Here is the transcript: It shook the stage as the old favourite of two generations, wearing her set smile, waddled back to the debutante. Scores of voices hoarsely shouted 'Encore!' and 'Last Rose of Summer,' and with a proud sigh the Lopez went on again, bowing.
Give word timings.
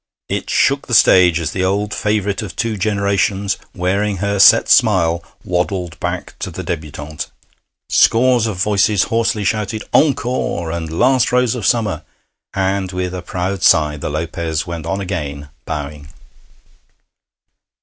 It 0.29 0.49
shook 0.49 0.87
the 0.87 0.95
stage 0.95 1.39
as 1.39 1.51
the 1.51 1.63
old 1.63 1.93
favourite 1.93 2.41
of 2.41 2.55
two 2.55 2.75
generations, 2.75 3.59
wearing 3.75 4.17
her 4.17 4.39
set 4.39 4.67
smile, 4.67 5.23
waddled 5.45 5.99
back 5.99 6.33
to 6.39 6.49
the 6.49 6.63
debutante. 6.63 7.27
Scores 7.87 8.47
of 8.47 8.57
voices 8.57 9.03
hoarsely 9.13 9.43
shouted 9.43 9.83
'Encore!' 9.93 10.71
and 10.71 10.89
'Last 10.91 11.31
Rose 11.31 11.53
of 11.53 11.67
Summer,' 11.67 12.01
and 12.55 12.91
with 12.91 13.13
a 13.13 13.21
proud 13.21 13.61
sigh 13.61 13.95
the 13.95 14.09
Lopez 14.09 14.65
went 14.65 14.87
on 14.87 14.99
again, 15.01 15.49
bowing. 15.65 16.07